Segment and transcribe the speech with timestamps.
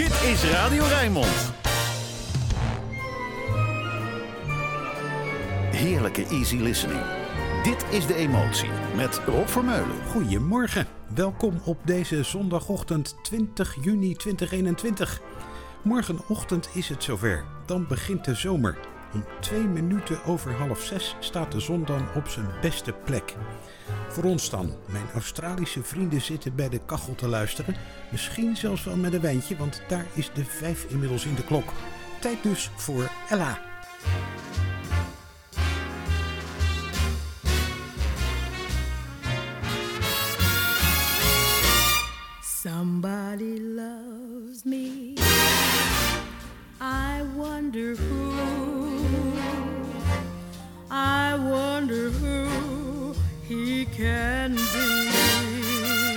[0.00, 1.52] Dit is Radio Rijnmond.
[5.70, 7.00] Heerlijke easy listening.
[7.62, 10.04] Dit is De Emotie met Rob Vermeulen.
[10.06, 10.86] Goedemorgen.
[11.14, 15.20] Welkom op deze zondagochtend 20 juni 2021.
[15.82, 17.44] Morgenochtend is het zover.
[17.66, 18.78] Dan begint de zomer.
[19.12, 23.34] Om twee minuten over half zes staat de zon dan op zijn beste plek.
[24.08, 24.74] Voor ons dan.
[24.86, 27.76] Mijn Australische vrienden zitten bij de kachel te luisteren.
[28.10, 31.72] Misschien zelfs wel met een wijntje, want daar is de vijf inmiddels in de klok.
[32.20, 33.60] Tijd dus voor Ella.
[42.62, 45.14] Somebody loves me.
[46.80, 48.79] I wonder who.
[51.02, 53.14] I wonder who
[53.48, 56.16] he can be.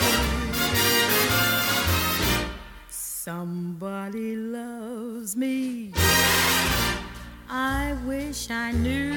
[2.90, 5.94] Somebody loves me.
[7.50, 9.14] I wish I knew.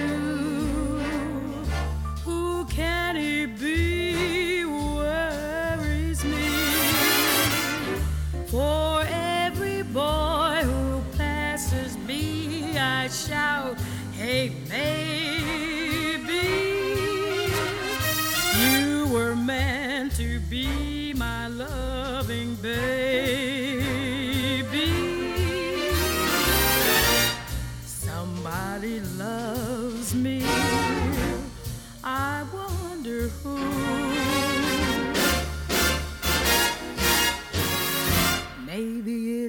[2.24, 4.64] Who can he be?
[4.64, 6.48] Worries me.
[8.46, 13.76] For every boy who passes me, I shout,
[14.16, 14.52] Hey,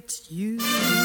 [0.07, 0.96] it's you.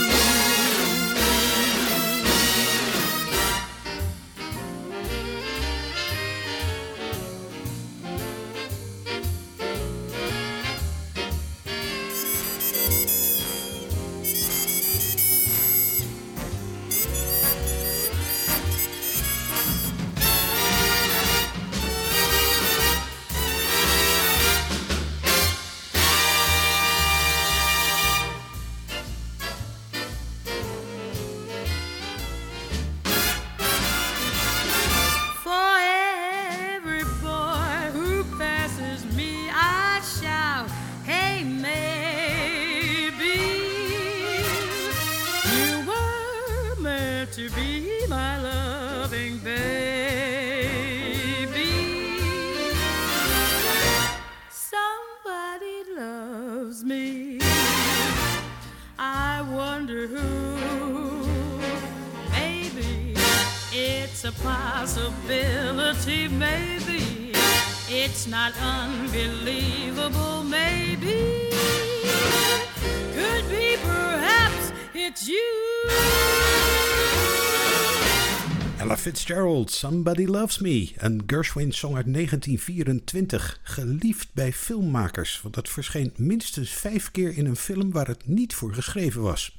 [68.23, 70.45] It's not unbelievable.
[70.45, 71.51] Maybe
[73.15, 75.89] could be perhaps it's you.
[78.79, 80.93] Ella Fitzgerald, Somebody Loves Me.
[80.97, 83.61] Een Gershwin-song uit 1924.
[83.63, 88.55] Geliefd bij filmmakers, want dat verscheen minstens vijf keer in een film waar het niet
[88.55, 89.59] voor geschreven was.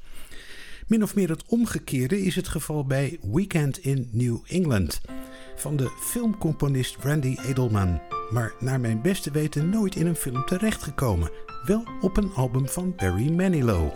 [0.88, 5.02] Min of meer het omgekeerde is het geval bij Weekend in New England.
[5.56, 8.02] Van de filmcomponist Randy Edelman.
[8.30, 11.32] Maar naar mijn beste weten nooit in een film terechtgekomen.
[11.66, 13.92] Wel op een album van Barry Manilow.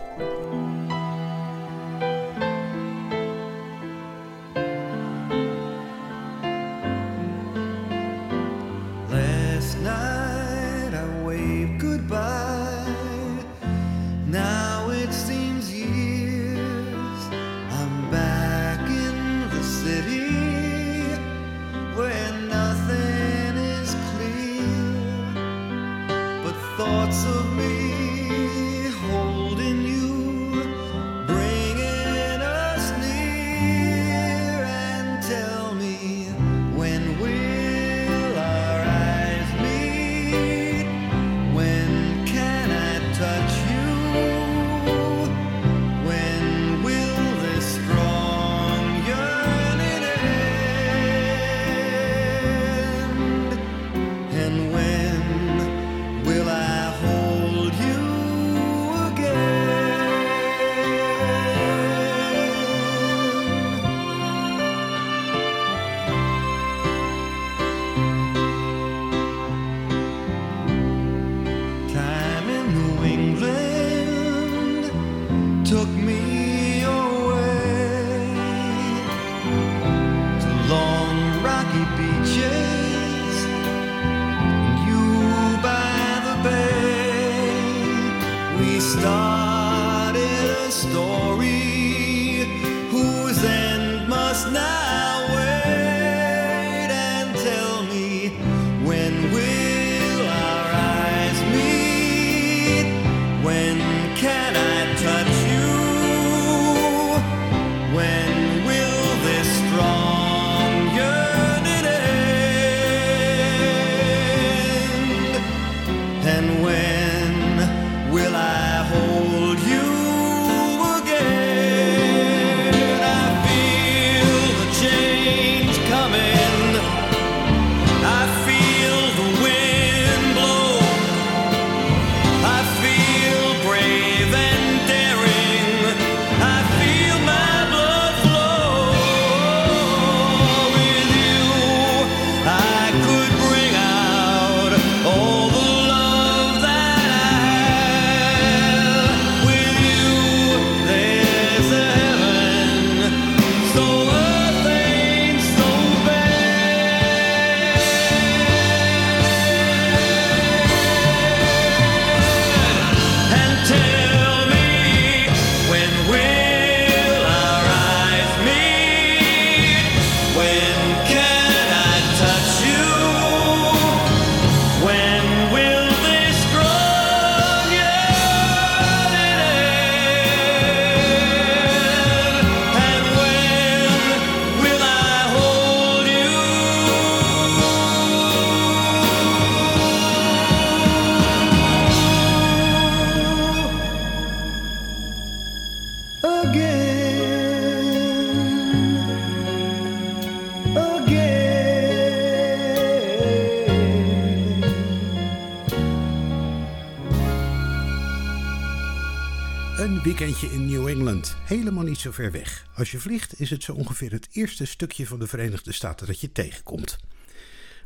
[212.04, 212.66] Niet zo ver weg.
[212.74, 216.20] Als je vliegt is het zo ongeveer het eerste stukje van de Verenigde Staten dat
[216.20, 216.98] je tegenkomt.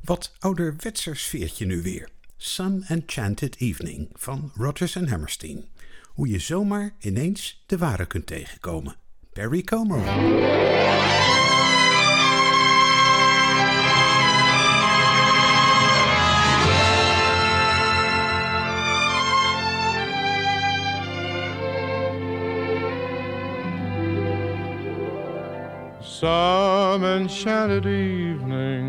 [0.05, 2.09] Wat ouderwetser sfeertje nu weer.
[2.37, 5.65] Sun Enchanted Evening van Rodgers en Hammerstein.
[6.05, 8.97] Hoe je zomaar ineens de ware kunt tegenkomen.
[9.33, 10.03] Perry Como.
[26.23, 28.87] Some enchanted evening,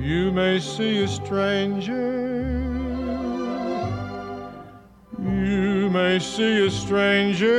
[0.00, 2.62] you may see a stranger.
[5.20, 7.50] You may see a stranger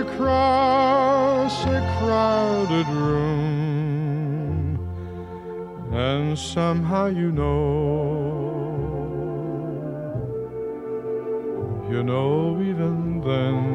[0.00, 4.78] across a crowded room,
[5.92, 8.22] and somehow you know.
[11.90, 13.71] You know, even then,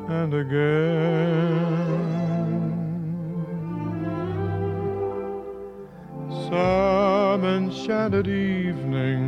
[0.08, 1.50] and again.
[6.48, 9.22] Some enchanted evening,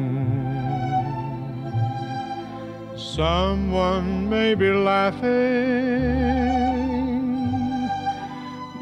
[2.96, 5.30] someone may be laughing.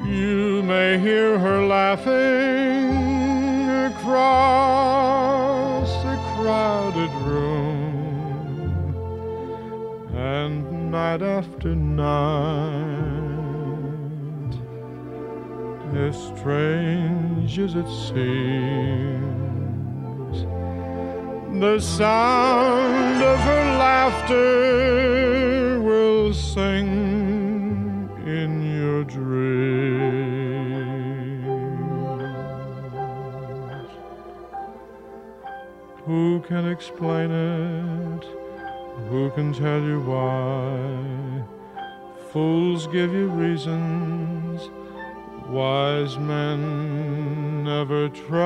[0.07, 2.70] You may hear her laughing
[4.11, 8.93] across a crowded room,
[10.13, 12.91] and night after night,
[15.95, 18.11] as strange as it seems,
[21.61, 29.50] the sound of her laughter will sing in your dreams.
[36.07, 38.25] Who can explain it?
[39.09, 41.45] Who can tell you why?
[42.33, 44.71] Fools give you reasons,
[45.49, 48.41] wise men never try.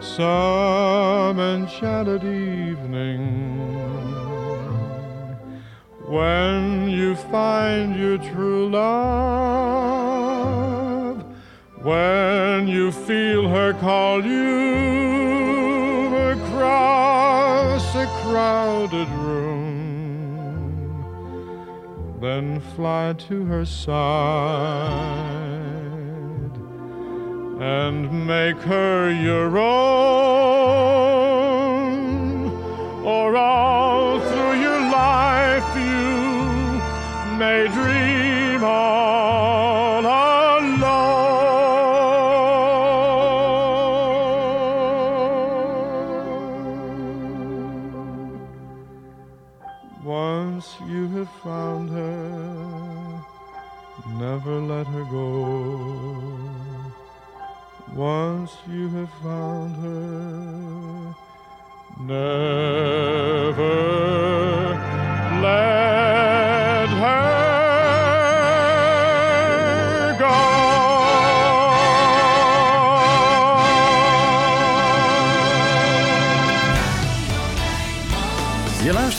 [0.00, 3.54] Some enchanted evening
[6.06, 9.73] when you find your true love,
[11.84, 20.72] when you feel her call you across a crowded room,
[22.22, 23.94] then fly to her side
[27.60, 29.74] and make her your own,
[33.04, 36.80] or all through your life you
[37.38, 38.93] may dream all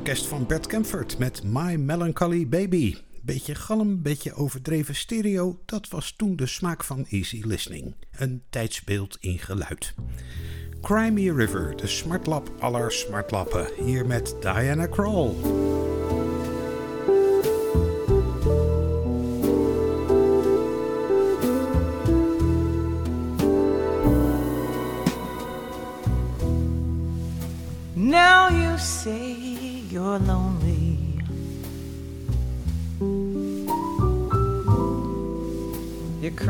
[0.00, 2.96] Orkest van Bert Kempfert met My Melancholy Baby.
[3.22, 7.94] Beetje galm, beetje overdreven stereo, dat was toen de smaak van easy listening.
[8.10, 9.94] Een tijdsbeeld in geluid.
[10.80, 13.66] Cry Me a River, de smartlap aller smartlappen.
[13.84, 15.30] Hier met Diana Krall.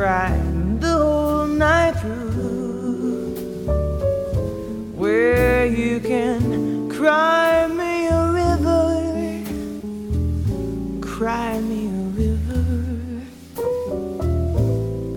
[0.00, 3.35] You the whole night through.
[4.97, 9.45] Where you can cry me a river,
[11.02, 12.64] cry me a river.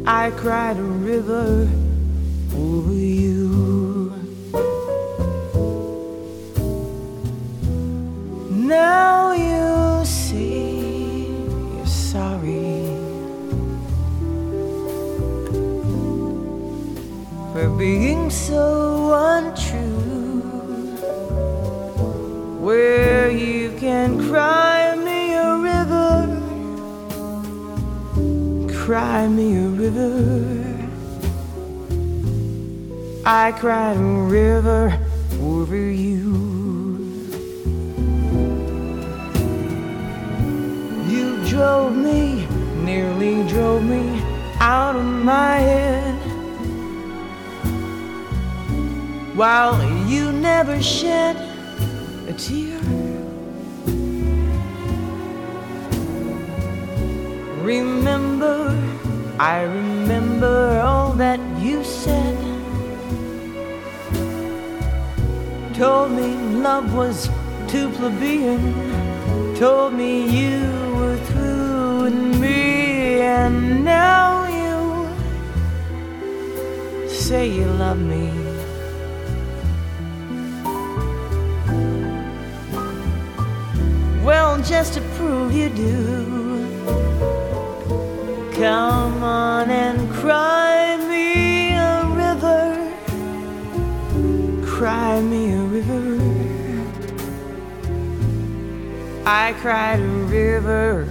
[0.06, 1.70] I cried a river
[2.54, 3.43] over you.
[17.84, 20.40] Being so untrue.
[22.66, 26.16] Where you can cry me a river,
[28.86, 30.24] cry me a river.
[33.26, 34.98] I cried a river
[35.42, 36.32] over you.
[41.14, 42.48] You drove me,
[42.90, 44.22] nearly drove me
[44.62, 46.03] out of my head.
[49.36, 51.36] While you never shed
[52.28, 52.80] a tear.
[57.64, 58.78] Remember,
[59.40, 62.38] I remember all that you said.
[65.74, 67.28] Told me love was
[67.68, 68.62] too plebeian.
[69.56, 70.62] Told me you
[70.96, 75.08] were through with me, and now you
[77.10, 78.43] say you love me.
[84.64, 86.66] Just to prove you do,
[88.54, 92.74] come on and cry me a river.
[94.66, 96.18] Cry me a river.
[99.26, 101.08] I cried a river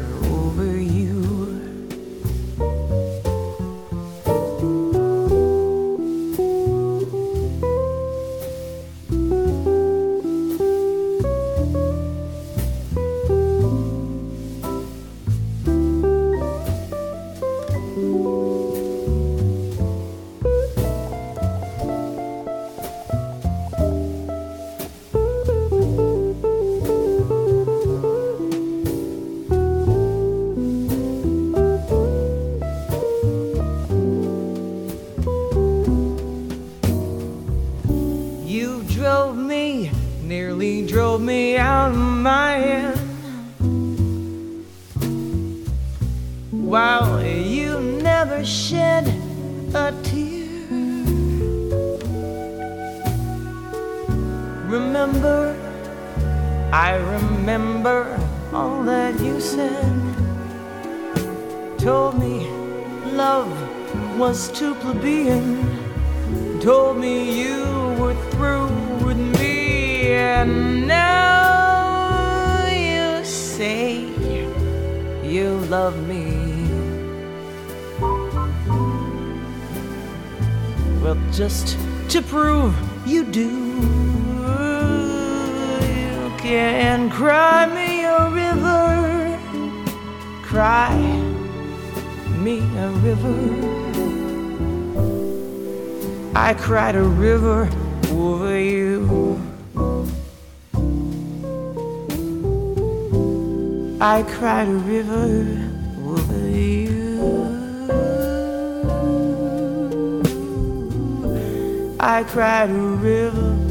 [112.05, 113.62] I cried a river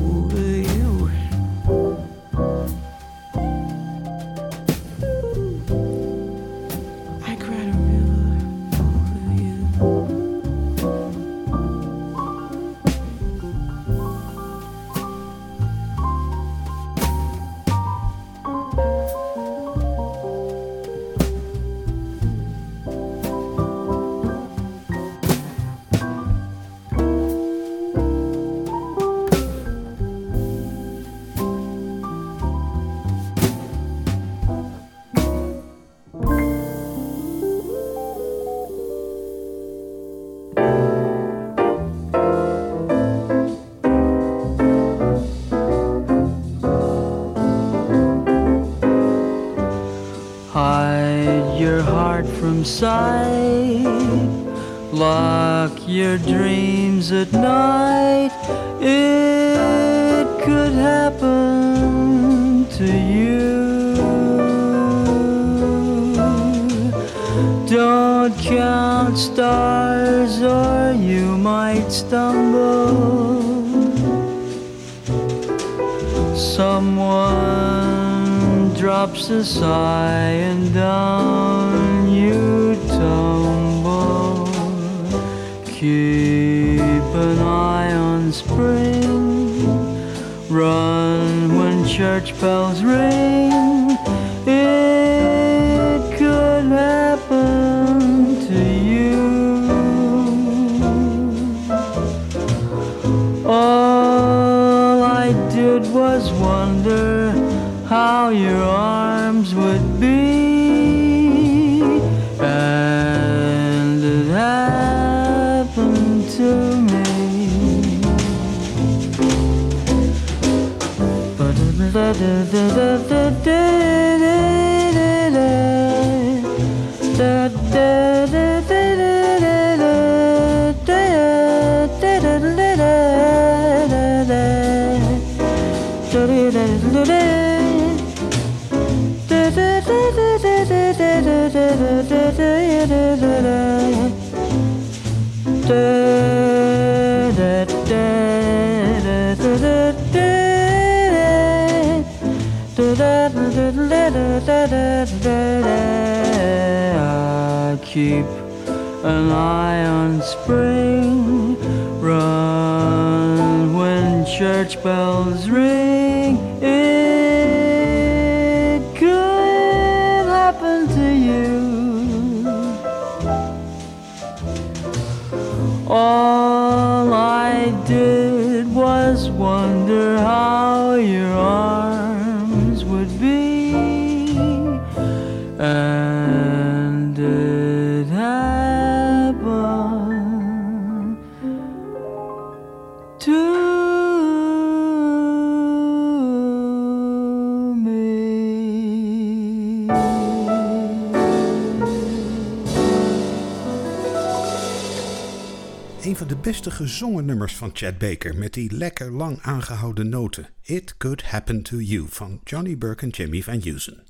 [206.51, 210.49] beste gezongen nummers van Chad Baker met die lekker lang aangehouden noten.
[210.61, 214.03] It Could Happen to You van Johnny Burke en Jimmy Van Heusen.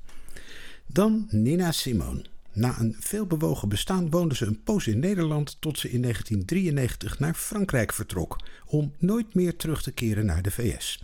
[0.86, 2.24] Dan Nina Simone.
[2.52, 7.34] Na een veelbewogen bestaan woonde ze een poos in Nederland tot ze in 1993 naar
[7.34, 11.02] Frankrijk vertrok om nooit meer terug te keren naar de VS.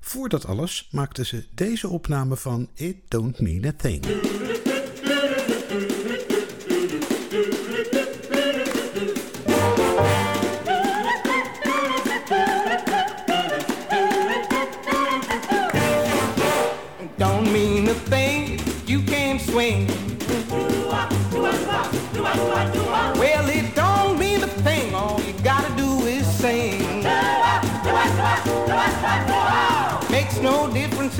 [0.00, 4.04] Voordat alles maakte ze deze opname van It Don't Mean a Thing.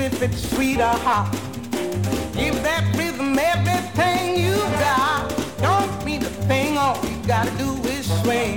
[0.07, 1.29] If it's sweet or hot.
[2.33, 5.29] Give that rhythm everything you got.
[5.59, 8.57] Don't be the thing, all you gotta do is swing.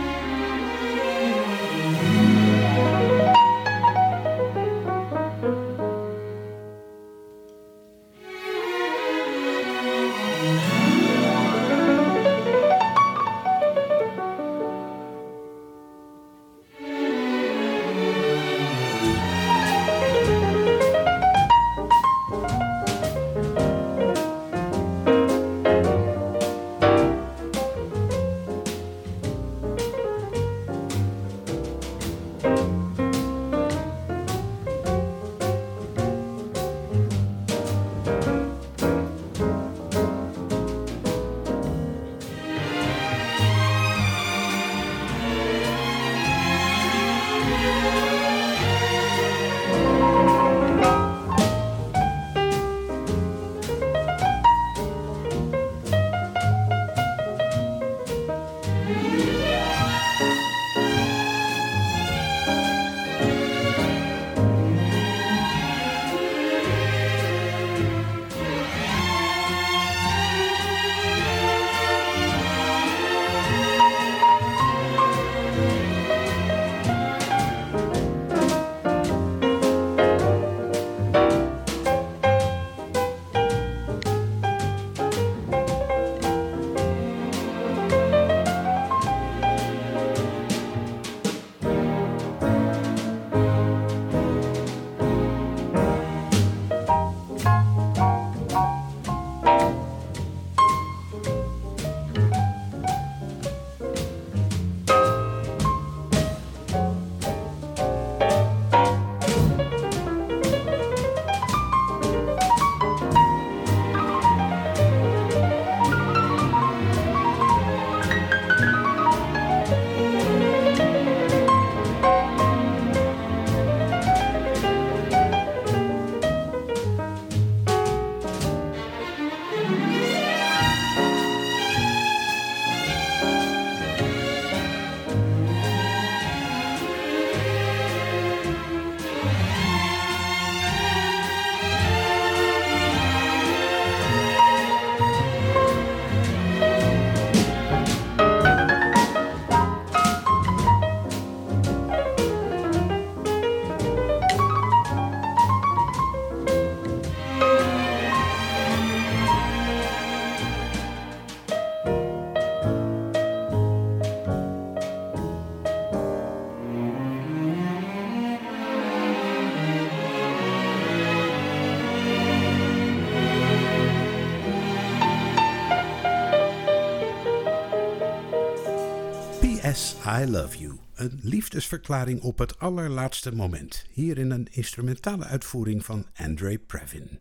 [180.05, 180.77] I Love You.
[180.95, 183.85] Een liefdesverklaring op het allerlaatste moment.
[183.91, 187.19] Hier in een instrumentale uitvoering van Andre Previn.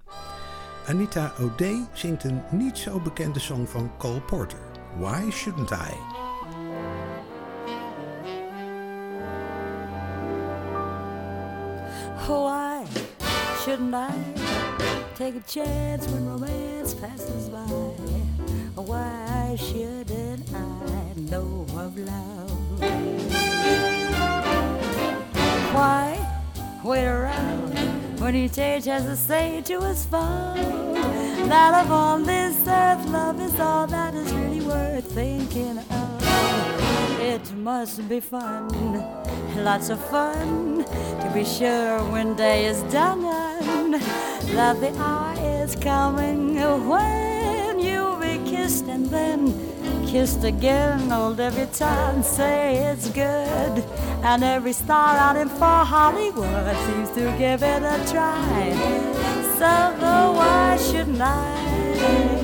[0.87, 4.59] Anita O'Day zingt een niet zo bekende song van Cole Porter.
[4.99, 5.93] Why Shouldn't I?
[12.27, 12.85] Why
[13.63, 14.09] shouldn't I
[15.15, 17.73] take a chance when romance passes by?
[18.75, 22.50] Why shouldn't I know of love?
[25.73, 26.19] Why
[26.85, 30.57] wait around when each age has to say to us fun
[31.49, 37.21] that upon this earth love is all that is really worth thinking of?
[37.21, 38.69] It must be fun,
[39.57, 43.23] lots of fun to be sure when day is done
[44.55, 46.57] that the hour is coming
[46.89, 49.47] when you'll be kissed and then
[50.11, 51.13] kissed again.
[51.13, 53.85] old every time, say it's good,
[54.25, 58.73] and every star out in for Hollywood seems to give it a try.
[59.59, 59.73] So
[60.37, 62.40] why shouldn't I?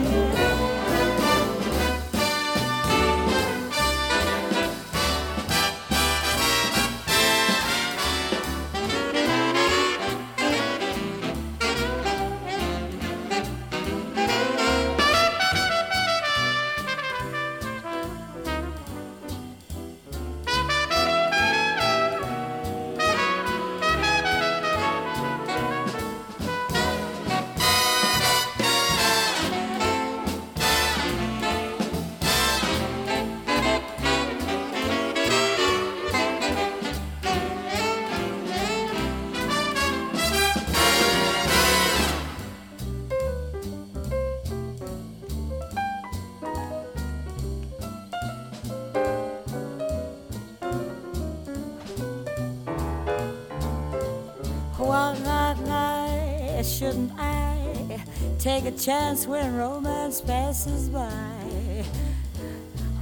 [58.67, 61.85] A chance when romance passes by?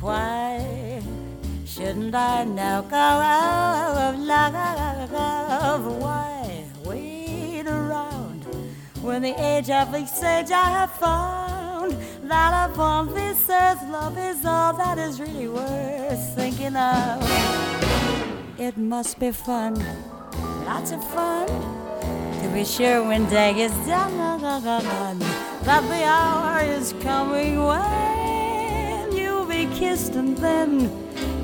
[0.00, 1.03] Why
[1.64, 5.87] shouldn't I now go out of love?
[6.03, 8.42] Why wait around
[9.00, 11.92] when the age of sage I have found
[12.24, 17.22] that upon this earth love is all that is really worth thinking of?
[18.59, 19.74] It must be fun
[20.66, 21.46] lots of fun
[22.42, 24.24] to be sure when day is done
[25.64, 30.90] that the hour is coming when you'll be kissed and then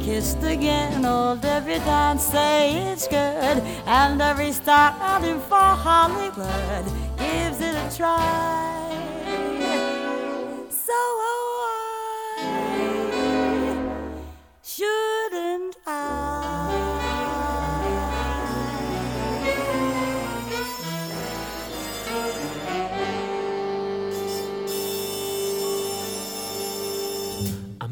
[0.02, 1.06] kissed again.
[1.06, 6.85] Old every time say it's good, and every star out in for Hollywood
[7.16, 8.80] gives it a try.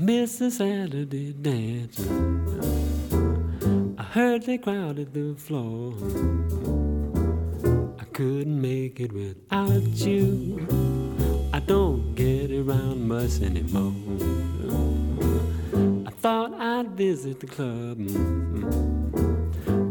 [0.09, 2.01] The Saturday dance.
[3.99, 5.93] I heard they crowded the floor.
[8.01, 10.67] I couldn't make it without you.
[11.53, 13.93] I don't get around much anymore.
[16.07, 17.99] I thought I'd visit the club.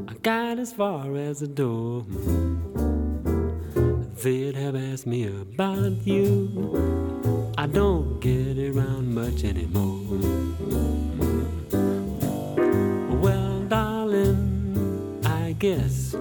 [0.09, 2.07] I got as far as the door.
[4.23, 7.53] They'd have asked me about you.
[7.55, 9.96] I don't get around much anymore.
[13.21, 16.15] Well, darling, I guess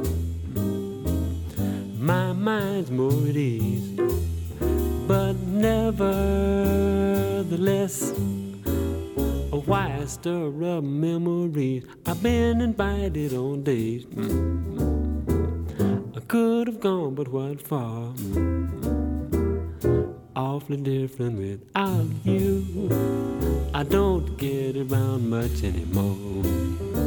[1.98, 3.98] my mind's more at ease,
[5.06, 6.76] but nevertheless,
[9.66, 11.84] why stir up memories?
[12.06, 14.06] I've been invited on dates.
[16.16, 18.14] I could have gone, but what for?
[20.36, 22.90] Awfully different without you.
[23.72, 27.05] I don't get around much anymore.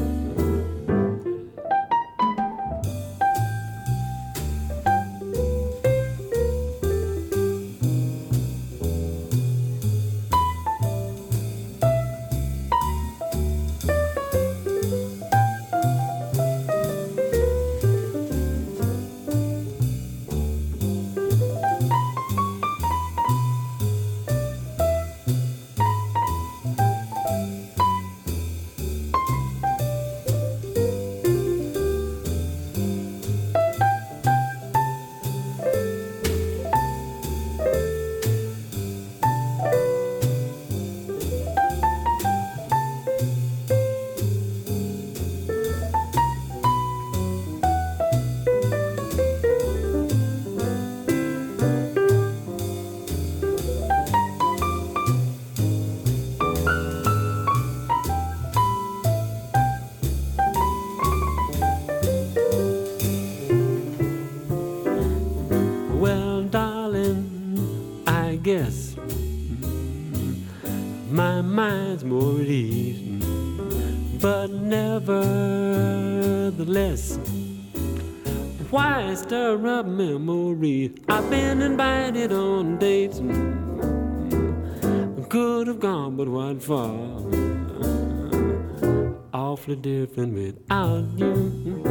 [90.16, 91.82] Without you.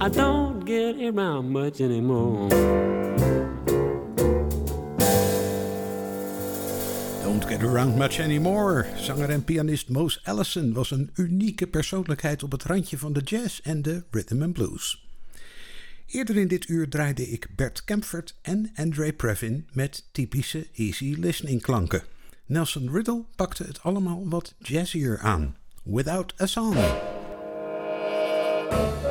[0.00, 2.48] I don't get around much anymore.
[7.22, 8.86] Don't Get Around Much Anymore.
[8.96, 13.60] Zanger en pianist Mose Allison was een unieke persoonlijkheid op het randje van de jazz
[13.60, 15.08] en de rhythm and blues.
[16.06, 21.62] Eerder in dit uur draaide ik Bert Kempfert en Andre Previn met typische easy listening
[21.62, 22.02] klanken.
[22.46, 25.56] Nelson Riddle pakte het allemaal wat jazzier aan.
[25.82, 26.76] Without a Song.
[28.70, 29.09] Dit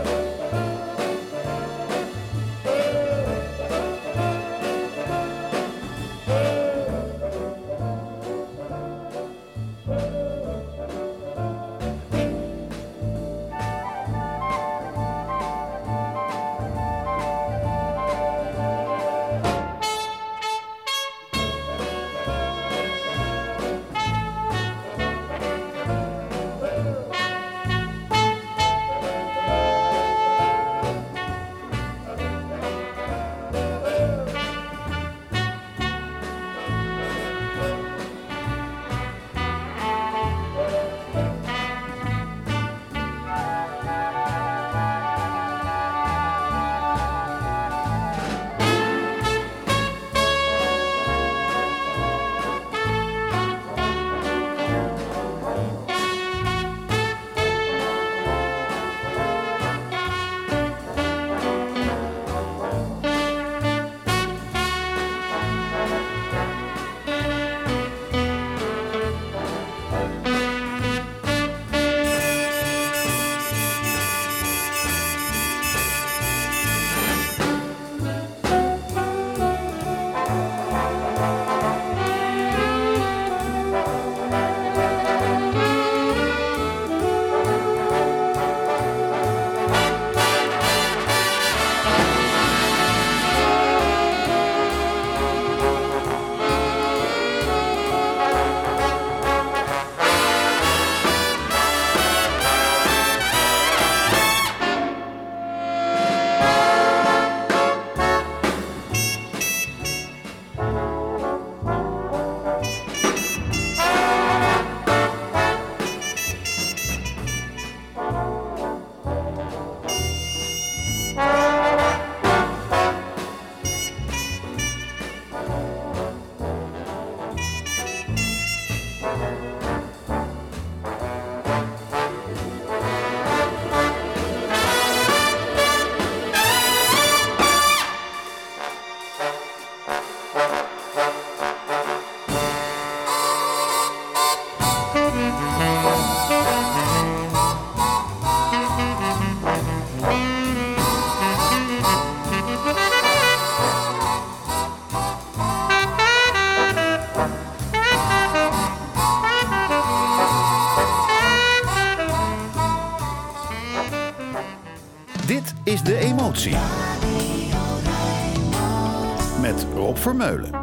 [170.00, 170.59] Vermeulen.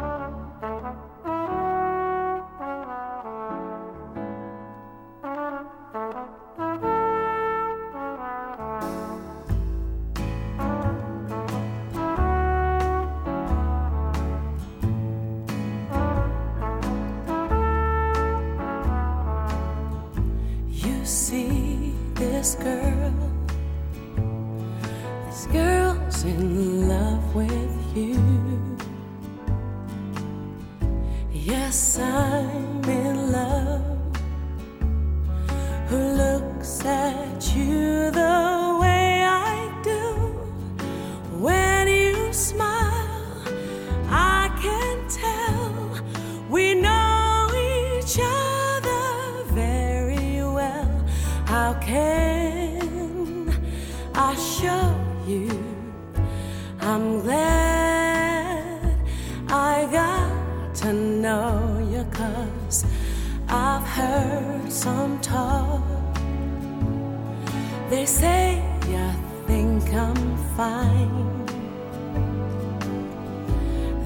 [70.07, 71.45] I'm fine.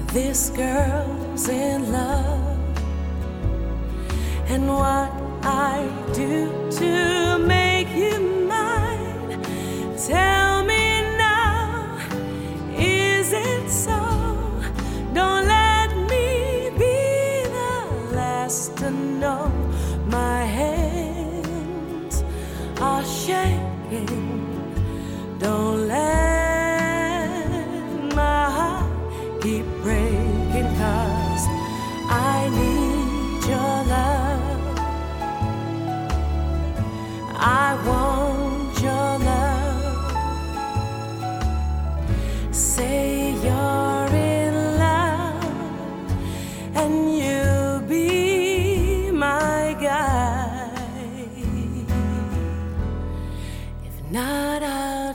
[0.08, 2.58] This girl's in love,
[4.48, 5.12] and what
[5.44, 6.50] I do
[6.80, 9.42] to make you mine.
[10.08, 10.31] Tell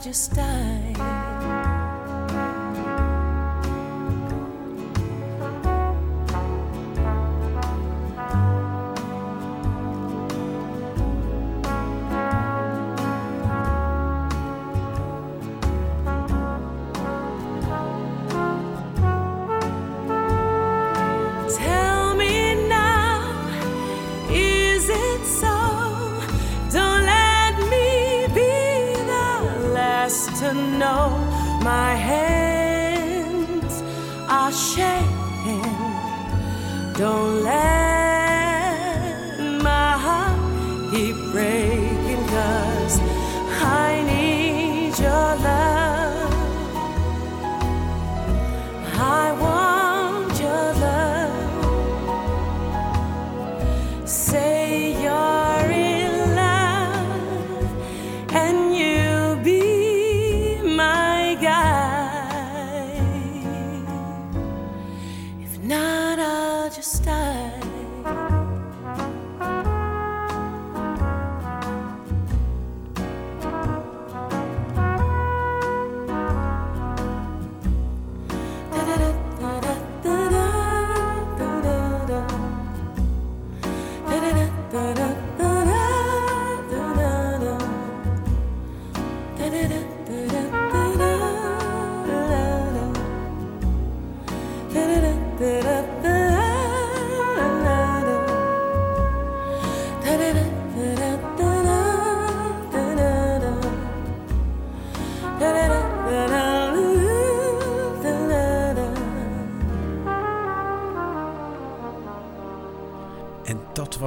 [0.08, 0.47] just die.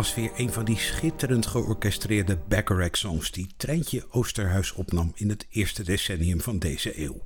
[0.02, 5.84] Was weer een van die schitterend georchestreerde Bacharach-songs die Treintje Oosterhuis opnam in het eerste
[5.84, 7.22] decennium van deze eeuw.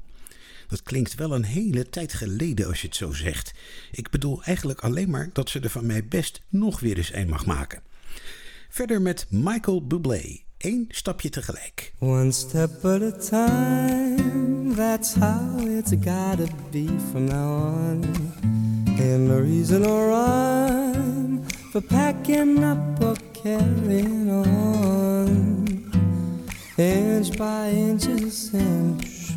[0.67, 3.53] Dat klinkt wel een hele tijd geleden als je het zo zegt.
[3.91, 7.29] Ik bedoel eigenlijk alleen maar dat ze er van mij best nog weer eens een
[7.29, 7.81] mag maken.
[8.69, 10.39] Verder met Michael Bublé.
[10.57, 11.93] Eén stapje tegelijk.
[11.99, 18.03] One step at a time, that's how it's gotta be from now on.
[18.99, 20.11] And no reason or
[21.75, 25.91] for packing up or carrying on.
[26.77, 29.31] Inch by inch is inch,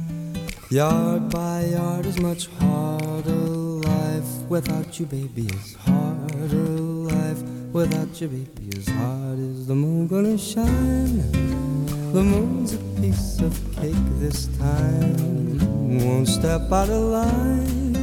[0.71, 3.43] yard by yard is much harder.
[3.91, 6.69] Life without you, baby, is harder.
[7.11, 9.41] Life without you, baby, is hard.
[9.41, 11.19] Is the moon gonna shine?
[12.13, 15.59] The moon's a piece of cake this time.
[15.99, 17.97] Won't step out of line.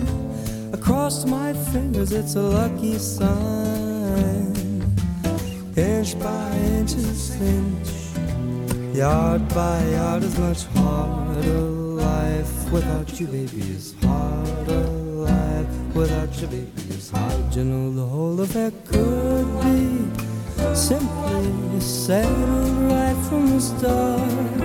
[0.73, 3.84] Across my fingers, it's a lucky sign.
[6.05, 7.89] Inch by inch is inch,
[8.95, 11.61] yard by yard is much harder.
[11.97, 14.85] Life without you, baby, is harder.
[15.31, 17.55] Life without you, baby, is hard.
[17.55, 24.61] You know the whole affair could be simply settled right from the start.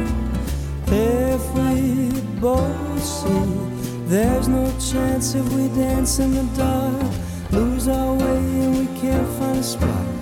[0.89, 7.15] If we both see there's no chance if we dance in the dark,
[7.51, 10.20] lose our way and we can't find a spot.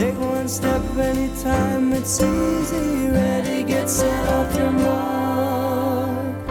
[0.00, 6.48] Take one step anytime, it's easy, ready, get set off your mark.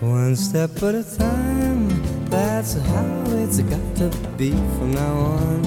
[0.00, 1.88] One step at a time,
[2.26, 5.66] that's how it's got to be from now on.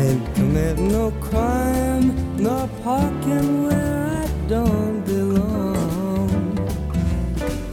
[0.00, 6.30] Ain't commit no crime, nor parking where I don't belong.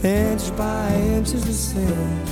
[0.04, 2.30] Inch by inch is a cinch,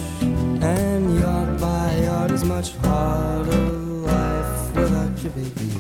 [0.62, 3.70] and yard by yard is much harder.
[4.12, 5.73] Life without you, baby,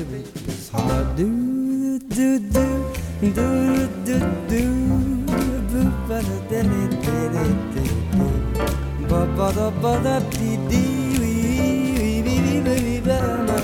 [0.00, 1.16] is hard.
[1.16, 2.66] Do do do
[3.20, 4.18] do do do
[4.48, 4.64] do.
[6.08, 6.20] Ba.
[9.08, 13.58] Ba ba da ba da dee wee wee wee wee wee wee ba da.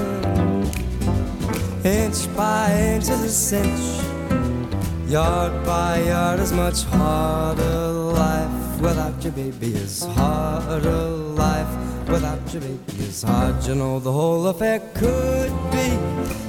[1.82, 3.86] Inch by inch is a cinch.
[5.08, 7.88] Yard by yard is much harder.
[8.14, 11.06] Life without you, baby, is harder.
[11.44, 13.62] Life without you, baby, is hard.
[13.64, 15.88] You know the whole affair could be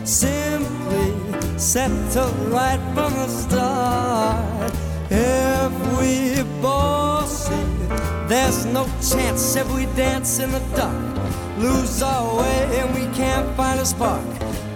[0.05, 1.09] simply
[1.57, 4.74] settled right from the start.
[5.09, 7.66] If we both say
[8.28, 11.18] there's no chance if we dance in the dark,
[11.57, 14.26] lose our way and we can't find a spark.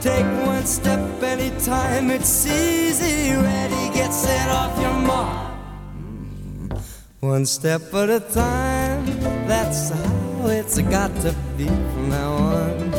[0.01, 3.33] Take one step anytime, it's easy.
[3.33, 5.51] Ready, get set off your mark.
[5.97, 7.27] Mm-hmm.
[7.27, 9.05] One step at a time,
[9.47, 12.93] that's how it's got to be from now on.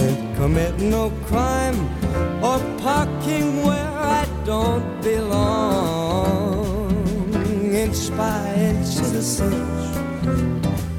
[0.00, 1.78] And commit no crime
[2.42, 6.88] or parking where I don't belong.
[7.74, 9.96] Inch by inch is a cinch,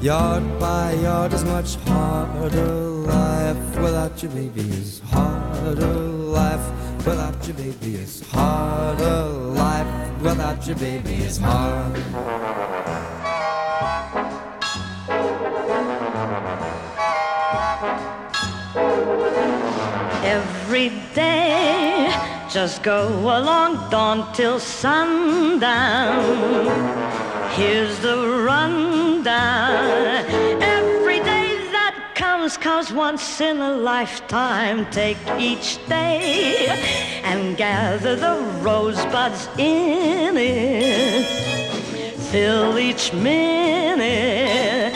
[0.02, 2.74] yard by yard is much harder.
[3.16, 5.98] Life without you, baby, is harder.
[6.40, 6.66] Life
[7.06, 9.24] without you, baby, is harder.
[9.64, 12.69] Life without you, baby, is hard.
[20.70, 22.14] Every day,
[22.48, 26.22] just go along dawn till sundown.
[27.54, 30.24] Here's the rundown.
[30.62, 34.88] Every day that comes, comes once in a lifetime.
[34.92, 36.68] Take each day
[37.24, 41.26] and gather the rosebuds in it.
[42.30, 44.89] Fill each minute.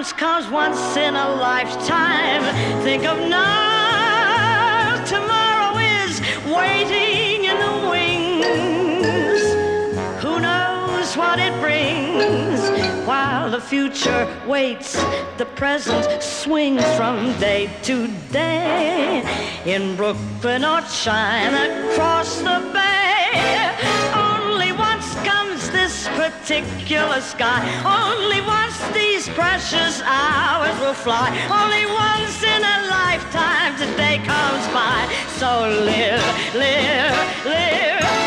[0.00, 2.42] Comes, comes once in a lifetime.
[2.82, 9.42] Think of now, tomorrow is waiting in the wings.
[10.22, 13.06] Who knows what it brings?
[13.06, 14.94] While the future waits,
[15.36, 19.22] the present swings from day to day.
[19.66, 24.09] In Brooklyn or China, across the bay.
[26.30, 27.60] Particular sky.
[27.84, 31.28] Only once these precious hours will fly.
[31.50, 35.00] Only once in a lifetime today comes by.
[35.38, 38.19] So live, live, live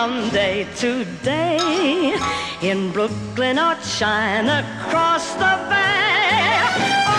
[0.00, 2.16] from day to day.
[2.62, 6.56] In Brooklyn or China, across the bay.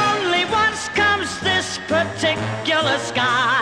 [0.09, 3.61] Only once comes this particular sky.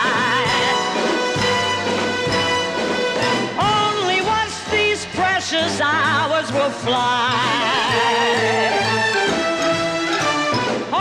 [3.60, 7.36] Only once these precious hours will fly.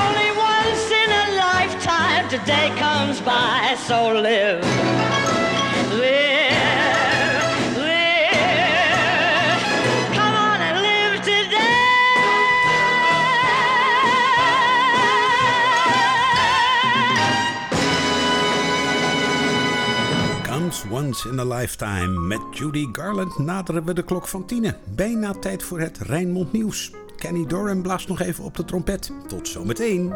[0.02, 4.64] Only once in a lifetime today comes by, so live.
[4.64, 5.27] Live,
[20.98, 22.18] Once in a Lifetime.
[22.20, 24.76] Met Judy Garland naderen we de klok van tienen.
[24.94, 26.92] Bijna tijd voor het Rijnmond Nieuws.
[27.16, 29.12] Kenny Dorham blaast nog even op de trompet.
[29.26, 30.12] Tot zometeen.